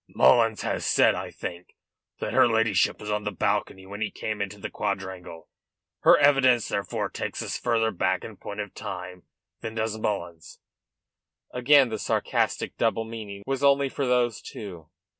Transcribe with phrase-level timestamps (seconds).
[0.09, 1.75] "Mullins has said, I think,
[2.17, 5.47] that her ladyship was on the balcony when he came into the quadrangle.
[5.99, 9.27] Her evidence therefore, takes us further back in point of time
[9.59, 10.57] than does Mullins's."
[11.51, 14.89] Again the sarcastic double meaning was only for those two.